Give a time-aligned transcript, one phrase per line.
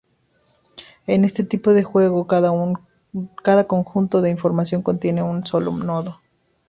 [1.05, 6.19] En este tipo de juego cada Conjunto de información contienen un solo nodo.